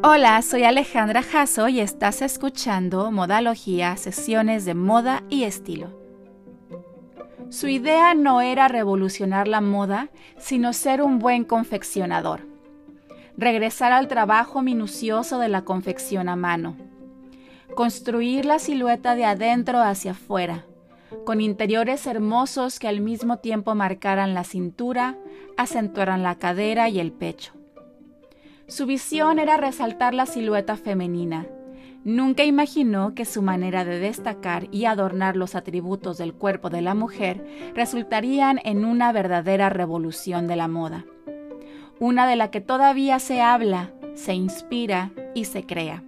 [0.00, 5.88] Hola, soy Alejandra Jasso y estás escuchando Modalogía, sesiones de moda y estilo.
[7.48, 12.46] Su idea no era revolucionar la moda, sino ser un buen confeccionador.
[13.36, 16.76] Regresar al trabajo minucioso de la confección a mano.
[17.74, 20.64] Construir la silueta de adentro hacia afuera,
[21.24, 25.16] con interiores hermosos que al mismo tiempo marcaran la cintura,
[25.56, 27.57] acentuaran la cadera y el pecho.
[28.68, 31.46] Su visión era resaltar la silueta femenina.
[32.04, 36.94] Nunca imaginó que su manera de destacar y adornar los atributos del cuerpo de la
[36.94, 41.06] mujer resultarían en una verdadera revolución de la moda.
[41.98, 46.04] Una de la que todavía se habla, se inspira y se crea.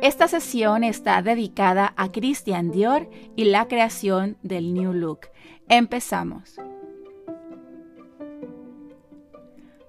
[0.00, 5.28] Esta sesión está dedicada a Christian Dior y la creación del New Look.
[5.68, 6.56] Empezamos.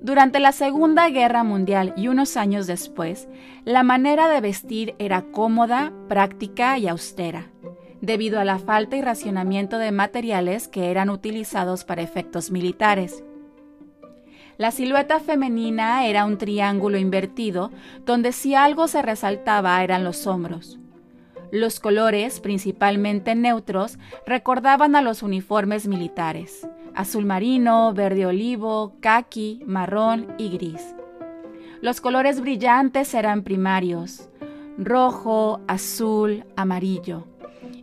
[0.00, 3.28] Durante la Segunda Guerra Mundial y unos años después,
[3.64, 7.50] la manera de vestir era cómoda, práctica y austera,
[8.00, 13.24] debido a la falta y racionamiento de materiales que eran utilizados para efectos militares.
[14.56, 17.72] La silueta femenina era un triángulo invertido
[18.06, 20.78] donde si algo se resaltaba eran los hombros.
[21.50, 26.68] Los colores, principalmente neutros, recordaban a los uniformes militares
[26.98, 30.96] azul marino, verde olivo, caqui, marrón y gris.
[31.80, 34.28] Los colores brillantes eran primarios,
[34.76, 37.24] rojo, azul, amarillo.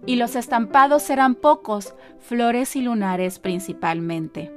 [0.05, 4.51] Y los estampados eran pocos, flores y lunares principalmente.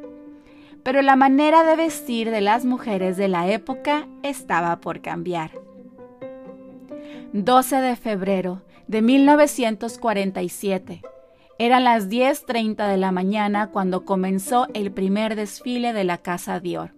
[0.83, 5.53] Pero la manera de vestir de las mujeres de la época estaba por cambiar.
[7.33, 11.03] 12 de febrero de 1947
[11.59, 16.93] eran las 10.30 de la mañana cuando comenzó el primer desfile de la Casa Dior.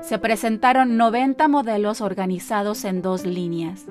[0.00, 3.86] Se presentaron 90 modelos organizados en dos líneas.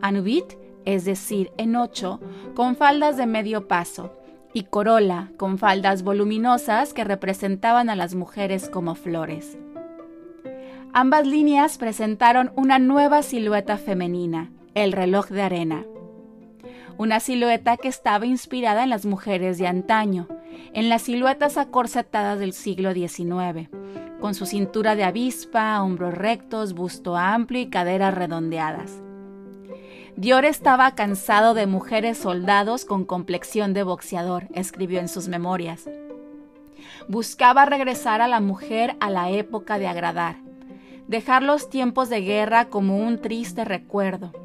[0.00, 0.54] Anubit,
[0.86, 2.18] es decir, en ocho,
[2.54, 4.16] con faldas de medio paso,
[4.54, 9.58] y Corolla, con faldas voluminosas que representaban a las mujeres como flores.
[10.94, 15.84] Ambas líneas presentaron una nueva silueta femenina, el reloj de arena
[16.98, 20.28] una silueta que estaba inspirada en las mujeres de antaño,
[20.72, 23.68] en las siluetas acorsetadas del siglo XIX,
[24.20, 29.00] con su cintura de avispa, hombros rectos, busto amplio y caderas redondeadas.
[30.16, 35.88] Dior estaba cansado de mujeres soldados con complexión de boxeador, escribió en sus memorias.
[37.08, 40.36] Buscaba regresar a la mujer a la época de agradar,
[41.08, 44.41] dejar los tiempos de guerra como un triste recuerdo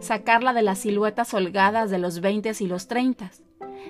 [0.00, 3.30] sacarla de las siluetas holgadas de los 20 y los 30.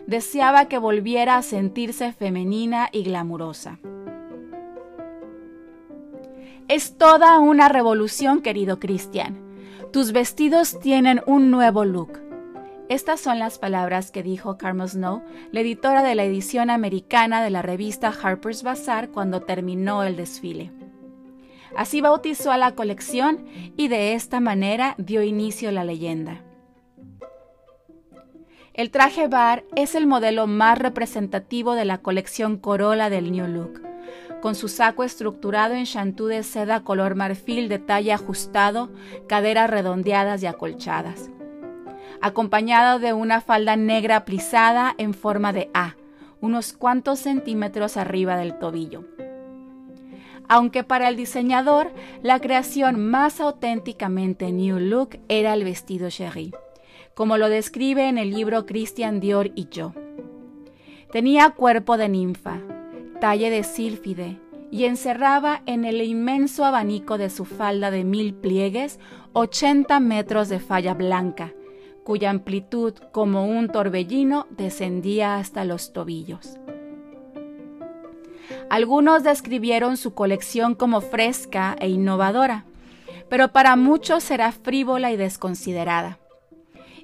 [0.07, 3.79] Deseaba que volviera a sentirse femenina y glamurosa.
[6.69, 9.39] Es toda una revolución, querido Christian.
[9.93, 12.19] Tus vestidos tienen un nuevo look.
[12.89, 17.51] Estas son las palabras que dijo Carmen Snow, la editora de la edición americana de
[17.51, 20.71] la revista Harper's Bazaar, cuando terminó el desfile.
[21.77, 23.47] Así bautizó a la colección
[23.77, 26.43] y de esta manera dio inicio la leyenda.
[28.75, 33.83] El traje bar es el modelo más representativo de la colección Corolla del New Look,
[34.41, 38.91] con su saco estructurado en chantú de seda color marfil de talla ajustado,
[39.29, 41.31] caderas redondeadas y acolchadas,
[42.23, 45.97] acompañado de una falda negra plisada en forma de A,
[46.41, 49.05] unos cuantos centímetros arriba del tobillo
[50.49, 51.93] aunque para el diseñador
[52.23, 56.53] la creación más auténticamente New Look era el vestido Cherie,
[57.15, 59.93] como lo describe en el libro Christian Dior y yo.
[61.11, 62.61] Tenía cuerpo de ninfa,
[63.21, 64.39] talle de sílfide,
[64.71, 68.99] y encerraba en el inmenso abanico de su falda de mil pliegues
[69.35, 71.53] 80 metros de falla blanca,
[72.05, 76.59] cuya amplitud como un torbellino descendía hasta los tobillos.
[78.71, 82.65] Algunos describieron su colección como fresca e innovadora,
[83.29, 86.19] pero para muchos será frívola y desconsiderada.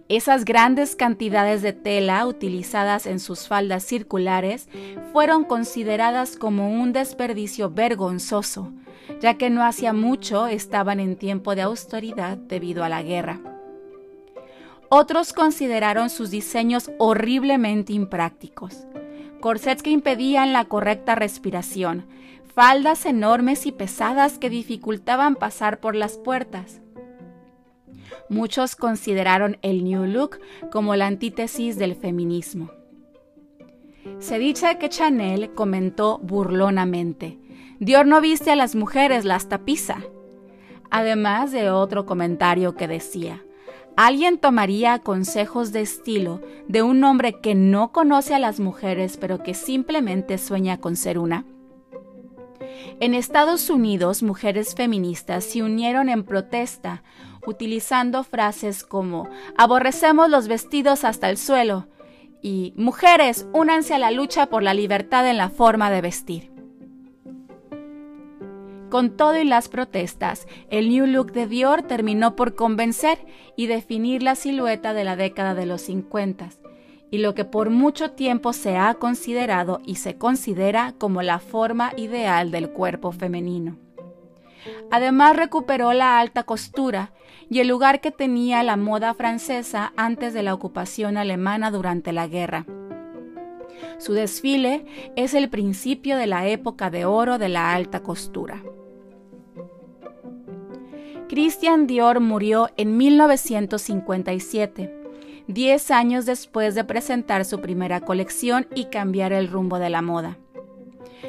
[0.09, 4.69] Esas grandes cantidades de tela utilizadas en sus faldas circulares
[5.13, 8.73] fueron consideradas como un desperdicio vergonzoso,
[9.21, 13.41] ya que no hacía mucho estaban en tiempo de austeridad debido a la guerra.
[14.89, 18.88] Otros consideraron sus diseños horriblemente imprácticos
[19.41, 22.07] corsets que impedían la correcta respiración,
[22.55, 26.81] faldas enormes y pesadas que dificultaban pasar por las puertas.
[28.29, 30.39] Muchos consideraron el New Look
[30.71, 32.71] como la antítesis del feminismo.
[34.19, 37.39] Se dice que Chanel comentó burlonamente,
[37.81, 39.99] Dior no viste a las mujeres, las tapiza.
[40.91, 43.45] además de otro comentario que decía,
[44.01, 49.43] ¿Alguien tomaría consejos de estilo de un hombre que no conoce a las mujeres pero
[49.43, 51.45] que simplemente sueña con ser una?
[53.01, 57.03] En Estados Unidos, mujeres feministas se unieron en protesta
[57.45, 61.89] utilizando frases como aborrecemos los vestidos hasta el suelo
[62.41, 66.58] y mujeres, únanse a la lucha por la libertad en la forma de vestir.
[68.91, 73.19] Con todo y las protestas, el New Look de Dior terminó por convencer
[73.55, 76.49] y definir la silueta de la década de los 50
[77.11, 81.93] y lo que por mucho tiempo se ha considerado y se considera como la forma
[81.97, 83.77] ideal del cuerpo femenino.
[84.91, 87.13] Además recuperó la alta costura
[87.51, 92.27] y el lugar que tenía la moda francesa antes de la ocupación alemana durante la
[92.27, 92.67] guerra.
[93.99, 94.85] Su desfile
[95.17, 98.63] es el principio de la época de oro de la alta costura.
[101.29, 104.95] Christian Dior murió en 1957,
[105.47, 110.39] diez años después de presentar su primera colección y cambiar el rumbo de la moda.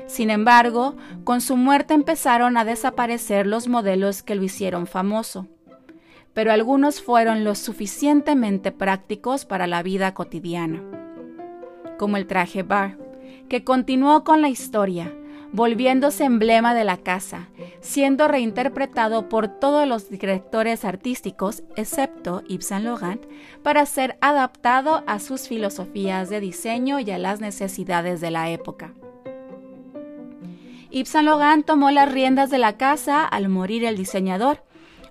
[0.08, 5.48] Sin embargo, con su muerte empezaron a desaparecer los modelos que lo hicieron famoso,
[6.34, 10.82] pero algunos fueron lo suficientemente prácticos para la vida cotidiana,
[11.98, 12.98] como el traje bar,
[13.50, 15.14] que continuó con la historia,
[15.52, 17.48] volviéndose emblema de la casa,
[17.82, 23.26] siendo reinterpretado por todos los directores artísticos, excepto Saint Laurent,
[23.64, 28.94] para ser adaptado a sus filosofías de diseño y a las necesidades de la época.
[30.92, 34.64] Yves Laurent tomó las riendas de la casa al morir el diseñador,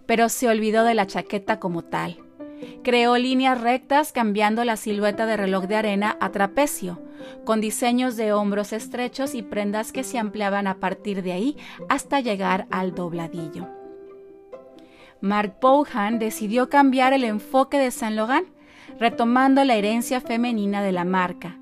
[0.06, 2.27] pero se olvidó de la chaqueta como tal.
[2.82, 7.00] Creó líneas rectas cambiando la silueta de reloj de arena a trapecio,
[7.44, 11.56] con diseños de hombros estrechos y prendas que se ampliaban a partir de ahí
[11.88, 13.68] hasta llegar al dobladillo.
[15.20, 18.48] Mark Bohan decidió cambiar el enfoque de Saint Laurent,
[19.00, 21.58] retomando la herencia femenina de la marca,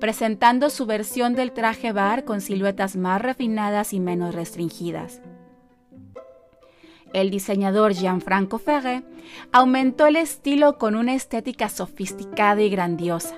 [0.00, 5.20] presentando su versión del traje bar con siluetas más refinadas y menos restringidas.
[7.12, 9.02] El diseñador Gianfranco Ferré
[9.52, 13.36] aumentó el estilo con una estética sofisticada y grandiosa,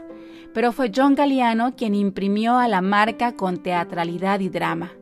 [0.54, 4.92] pero fue John Galliano quien imprimió a la marca con teatralidad y drama.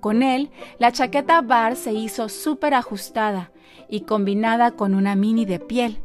[0.00, 3.52] Con él, la chaqueta bar se hizo súper ajustada
[3.88, 6.00] y combinada con una mini de piel,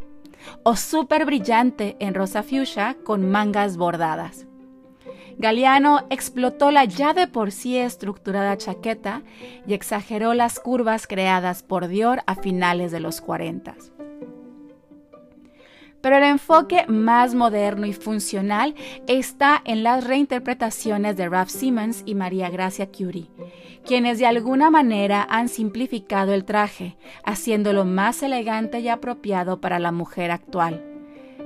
[0.64, 4.48] o súper brillante en rosa fuchsia con mangas bordadas.
[5.38, 9.22] Galeano explotó la ya de por sí estructurada chaqueta
[9.68, 13.76] y exageró las curvas creadas por Dior a finales de los 40.
[16.02, 18.76] Pero el enfoque más moderno y funcional
[19.08, 23.32] está en las reinterpretaciones de Ralph Simmons y María Gracia Curie,
[23.86, 29.92] quienes de alguna manera han simplificado el traje, haciéndolo más elegante y apropiado para la
[29.92, 30.95] mujer actual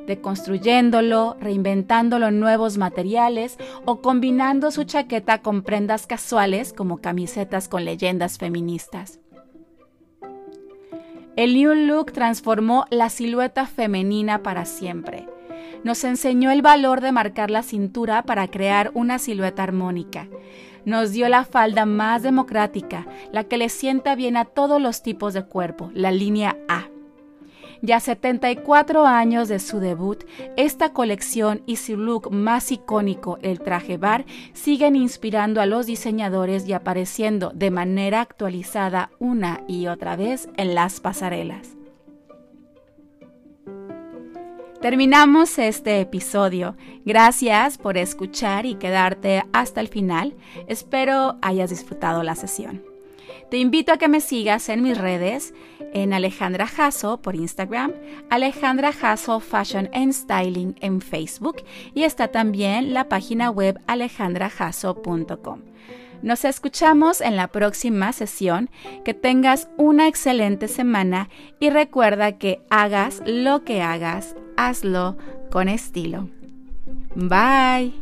[0.09, 7.85] deconstruyéndolo, reinventándolo en nuevos materiales o combinando su chaqueta con prendas casuales como camisetas con
[7.85, 9.19] leyendas feministas.
[11.35, 15.27] El New Look transformó la silueta femenina para siempre.
[15.83, 20.27] Nos enseñó el valor de marcar la cintura para crear una silueta armónica.
[20.85, 25.35] Nos dio la falda más democrática, la que le sienta bien a todos los tipos
[25.35, 26.87] de cuerpo, la línea A.
[27.81, 30.23] Ya 74 años de su debut,
[30.57, 36.67] esta colección y su look más icónico, el traje bar, siguen inspirando a los diseñadores
[36.67, 41.79] y apareciendo de manera actualizada una y otra vez en las pasarelas.
[44.81, 46.77] Terminamos este episodio.
[47.03, 50.35] Gracias por escuchar y quedarte hasta el final.
[50.67, 52.88] Espero hayas disfrutado la sesión.
[53.49, 55.53] Te invito a que me sigas en mis redes,
[55.93, 57.93] en Alejandra Jasso por Instagram,
[58.29, 61.63] Alejandra Jasso Fashion and Styling en Facebook
[61.95, 65.61] y está también la página web alejandrajasso.com.
[66.21, 68.69] Nos escuchamos en la próxima sesión.
[69.05, 71.29] Que tengas una excelente semana
[71.59, 75.17] y recuerda que hagas lo que hagas, hazlo
[75.49, 76.29] con estilo.
[77.15, 77.93] Bye.